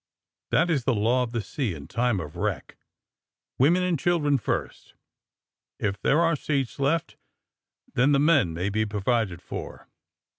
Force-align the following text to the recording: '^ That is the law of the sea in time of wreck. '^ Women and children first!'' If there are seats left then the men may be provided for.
'^ 0.47 0.49
That 0.49 0.71
is 0.71 0.83
the 0.85 0.95
law 0.95 1.21
of 1.21 1.31
the 1.31 1.43
sea 1.43 1.75
in 1.75 1.87
time 1.87 2.19
of 2.19 2.35
wreck. 2.35 2.75
'^ 2.81 2.83
Women 3.59 3.83
and 3.83 3.99
children 3.99 4.39
first!'' 4.39 4.95
If 5.77 6.01
there 6.01 6.21
are 6.21 6.35
seats 6.35 6.79
left 6.79 7.17
then 7.93 8.11
the 8.11 8.19
men 8.19 8.51
may 8.51 8.69
be 8.69 8.83
provided 8.83 9.43
for. 9.43 9.87